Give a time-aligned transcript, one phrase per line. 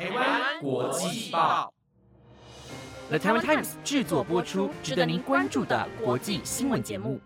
[0.00, 1.70] 台湾国际报
[3.10, 7.20] ，The Taiwan Times 制作播出，值得您关注的国际新闻节目。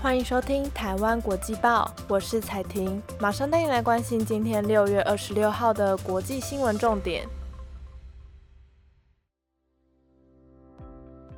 [0.00, 7.28] 欢迎收听台湾国际报，我是彩婷，马上带你来关心今天六月二十六号的国际新闻重点。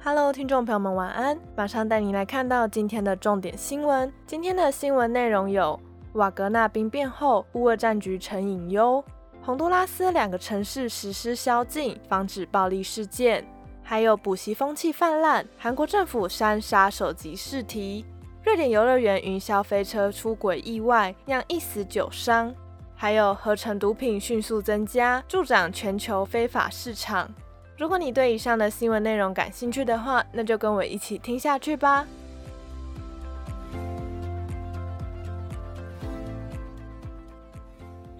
[0.00, 1.36] Hello，听众朋友们，晚安！
[1.56, 4.12] 马上带你来看到今天的重点新闻。
[4.28, 5.78] 今天的新闻内容有：
[6.14, 9.02] 瓦格纳兵变后，乌俄战局成隐忧；
[9.42, 13.42] 洪都拉斯两个城市实施宵禁，防止暴力事件；
[13.82, 18.04] 还有补习风气泛滥，韩国政府删杀手机试题；
[18.42, 22.52] 瑞典游乐园云霄飞车出轨意外，酿一死九伤；
[22.96, 27.32] 还有合成毒品迅速增加，助长全球非法市场。
[27.78, 32.06] 如果你对以上的新闻内容感兴趣的话，那就跟我一起听下去吧。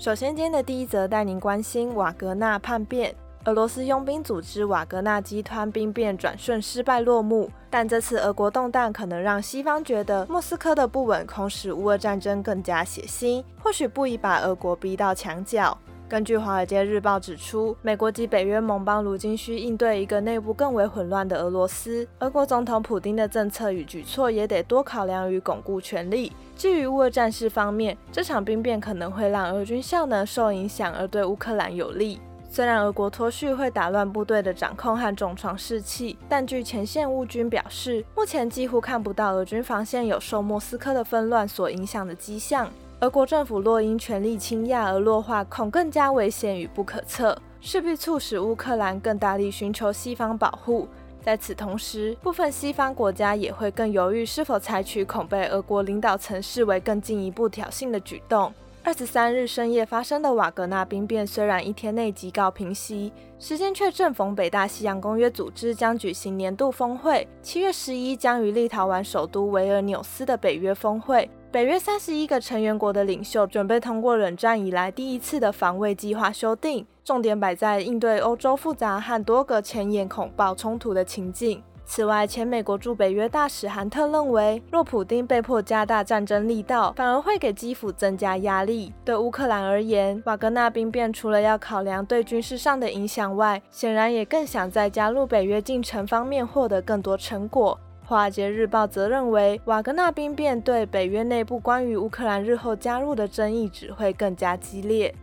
[0.00, 3.14] 首先，今天的第一则带您关心瓦格纳叛变。
[3.44, 15.76] 俄罗斯佣兵组织瓦格纳集团兵变转瞬失败落幕，但这次俄国动荡可能让西方觉得莫斯科的不稳恐使乌俄战争更加血腥，或许不宜把俄国逼到墙角。
[16.10, 22.04] 根据《华尔街日报》指出，美国及北约盟邦如今需应对一个内部更为混乱的俄罗斯。
[22.18, 26.32] 俄国总统普京的政策与举措也得多考量与巩固权力。
[26.56, 32.18] 至于乌俄战事方面，这场兵变可能会让俄军效能受影响，而对乌克兰有利。
[32.50, 42.68] 虽然俄国脱序会打乱部队的掌控和重创士气，但据前线乌军表示，目前几乎看不到俄军防线有受莫斯科的纷乱所影响的迹象。
[43.00, 50.86] 俄国政府若因权力倾轧而弱化，恐更加危险与不可测，势必促使乌克兰更大力寻求西方保护。
[51.22, 58.52] 在此同时，部分西方国家也会更犹豫是否采取恐被俄国领导层视为更进一步挑衅的举动。
[58.82, 71.28] 二十三日深夜发生的瓦格纳兵变，虽然一天内即告平息，时间却正逢北大西洋公约组织将举行年度峰会，七月十一将于立陶宛首都维尔纽斯的北约峰会。
[71.52, 81.60] 北约三十一个成员国的领袖准备通过冷战以来第一次的防卫计划修订，重点摆在应对欧洲复杂和多个前沿恐爆冲突的情境。
[81.84, 88.92] 此外，前美国驻北约大使韩特认为，若普丁被迫加大战争力道，反而会给基辅增加压力。
[89.04, 97.76] 对乌克兰而言，瓦格纳兵变除了要考量对军事上的影响外，显然也更想在加入北约进程方面获得更多成果。
[98.10, 105.14] 《华尔街日报》则认为，瓦格纳兵变对北约内部关于乌克兰日后加入的争议只会更加激烈。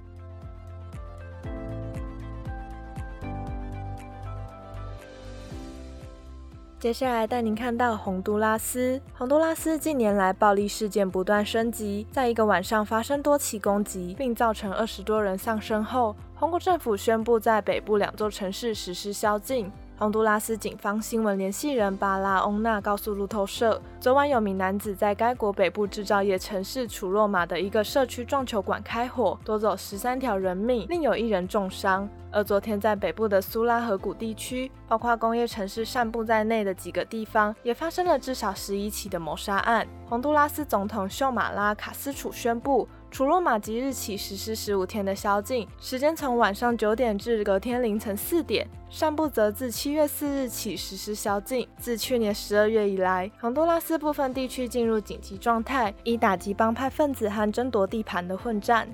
[6.79, 9.01] 接下来带您看到洪都拉斯。
[9.17, 19.69] 洪都拉斯近年来暴力事件不断升级，在一个晚上发生多起攻击，并造成二十多人丧生后，洪国政府宣布在北部两座城市实施宵禁。
[19.99, 32.07] 洪都拉斯警方新闻联系人巴拉翁纳告诉路透社，昨晚有名男子在该国北部制造业城市楚若马的一个社区撞球馆开火，夺走十三条人命，另有一人重伤。
[32.29, 39.87] 而昨天在北部的苏拉河谷地区，包括工业城市散布在内的几个地方，也发生了至少十一起的谋杀案。
[40.07, 42.87] 洪都拉斯总统秀马拉卡斯楚宣布。
[43.09, 48.67] 除罗马即日起实施十五天的宵禁，时间从晚上九点至隔天凌晨四点。
[48.89, 51.67] 上部则自七月四日起实施宵禁。
[51.77, 58.87] 自去年十二月以来，洪都拉斯部分地区进入紧急状态，以打击帮派分子和争夺地盘的混战。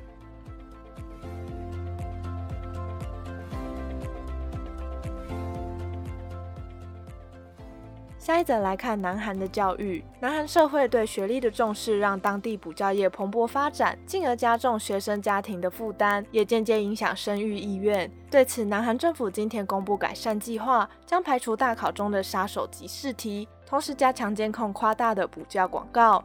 [8.24, 10.02] 下一则来看南韩的教育。
[10.22, 18.10] 南韩社会对学历的重视，让当地补教业蓬勃发展，进而加重学生家庭的负担，也间接影响生育意愿。
[18.32, 26.24] 对此，南韩政府今天公布改善计划，将排除大考中的杀手级试题，同时加强监控夸大的补教广告。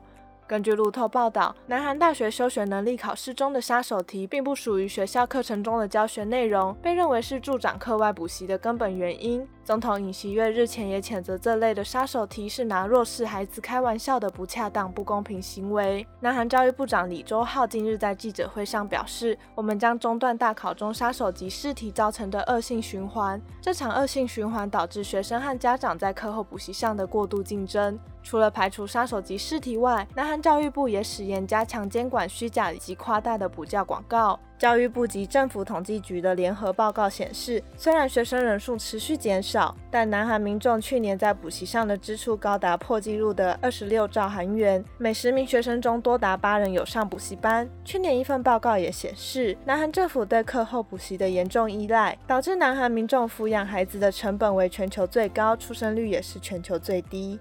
[0.48, 9.46] 根据路透报道，南韩大学修学能力考试中的杀手题，并不属于学校课程中的教学内容，被认为是助长课外补习的根本原因。
[9.62, 16.06] 总统尹锡悦日前也谴责这类的杀手题是拿弱势孩子开玩笑的不恰当、不公平行为。
[16.20, 23.38] 南韩教育部长李周浩近日在记者会上表示：“我们将中断大考中杀手级试题造成的恶性循环。
[23.60, 27.98] 这场恶性循环导致学生和家长在课后补习上的过度竞争。
[28.22, 34.38] 除了排除杀手级试题外，南韩教育部也实验加强监管虚假以及夸大的补教广告。
[34.58, 47.70] 教育部及政府统计局的联合报告显示，虽然学生人数持续减少，但南韩民众去年在补习上的支出高达破纪录的二十六兆韩元，每十名学生中多达八人有上补习班。
[47.84, 57.38] 去年一份报告也显示，南韩政府对课后补习的严重依赖，导致南韩民众抚养孩子的成本为全球最高，出生率也是全球最低。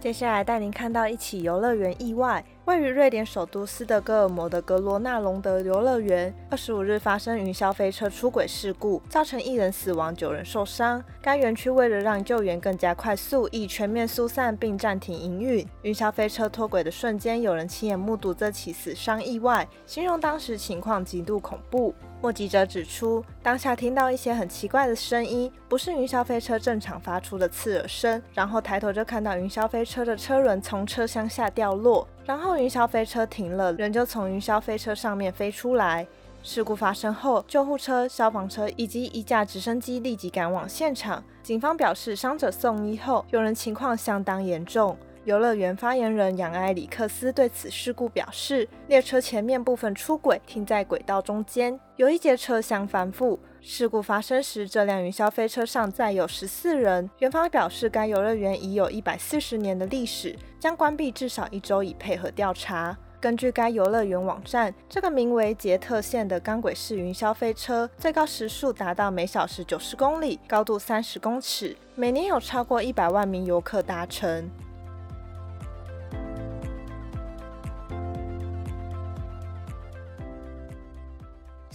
[0.00, 11.02] 接下来带您看到一起游乐园意外，位于瑞典首都斯德哥尔摩的格罗纳隆德游乐园，二十五日发生云霄飞车出轨事故，造成一人死亡、九人受伤。
[11.22, 15.66] 该园区为了让救援更加快速，已全面疏散并暂停营运。
[15.80, 21.94] 云霄飞车脱轨的瞬间，有人亲眼目睹这起死伤意外，形容当时情况极度恐怖。
[22.20, 28.20] 目击者指出，当下听到一些很奇怪的声音，不是云霄飞车正常发出的刺耳声。
[28.34, 36.06] 然后抬头就看到云霄飞车的车轮从车厢下掉落，然后云霄飞车停了，人就从云霄飞车上面飞出来。
[36.42, 41.24] 事故发生后，救护车、消防车以及一架直升机立即赶往现场。
[41.42, 44.94] 警方表示，伤者送医后，有人情况相当严重。
[45.24, 53.38] 游乐园发言人杨埃里克斯对此事故表示，列车前面部分出轨，停在轨道中间，有一节车厢翻覆。
[53.60, 57.10] 事故发生时，这辆云霄飞车上载有十四人。
[57.18, 62.96] 园方表示，该游乐园已有一百四十年的历史，将关闭至少一周以配合调查。
[63.20, 74.48] 根据该游乐园网站，这个名为捷特线的钢轨式云霄飞车，最高时速达到每小时九十公里，高度三十公尺，每年有超过一百万名游客搭乘。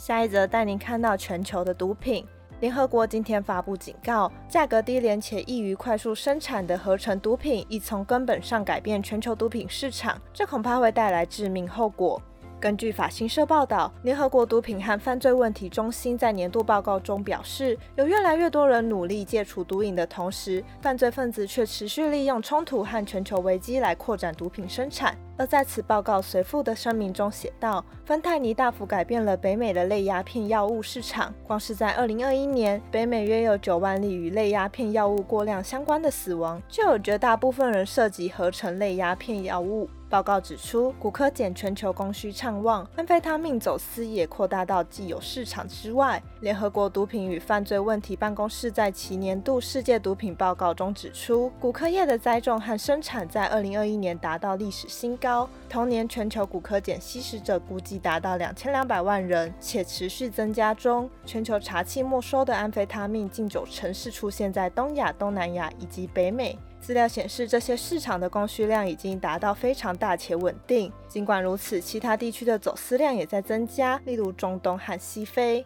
[0.05, 2.25] 下一则带您看到全球的毒品。
[2.59, 12.21] 联合国今天发布警告，价格低廉且易于快速生产的合成毒品已从根本上改变全球毒品市场，这恐怕会带来致命后果。
[12.63, 25.13] 根据法新社报道，联合国毒品和犯罪问题中心在年度报告中表示，有越来越多人努力戒除毒瘾的同时，犯罪分子却持续利用冲突和全球危机来扩展毒品生产。
[25.35, 31.33] 而在此报告随附的声明中写道，芬太尼大幅改变了北美的类鸦片药物市场。
[31.45, 39.89] 光是在2021年，北美约有9万例与类鸦片药物过量相关的死亡，就有绝大部分人涉及合成类鸦片药物。
[40.13, 46.21] 报告指出，古柯碱全球供需畅旺，安非他命走私也扩大到既有市场之外。
[46.41, 55.49] 联合国毒品与犯罪问题办公室在其年度世界毒品报告中指出，古柯叶的栽种和生产在2021年达到历史新高。
[55.67, 61.09] 同年，全球古柯碱吸食者估计达到两千两百万人，且持续增加中。
[61.25, 66.55] 全球查缉没收的安非他命近九成是出现在东亚、东南亚以及北美。
[66.83, 70.91] 资料显示，这些市场的供需量已经达到非常大且稳定。
[71.07, 75.65] 尽管如此，其他地区的走私量也在增加，例如中东和西非。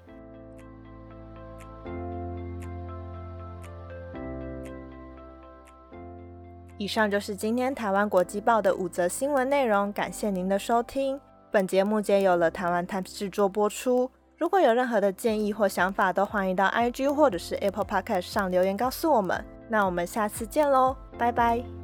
[6.78, 11.19] 以上就是今天台湾国际报的五则新闻内容，感谢您的收听。
[11.50, 14.12] 本节目皆由了台湾 Times 制作播出。
[14.38, 19.44] 如果有任何的建议或想法，都欢迎到 IG 或者是 Apple Podcast 上留言告诉我们。
[19.69, 21.76] 那我们下次见喽，拜拜。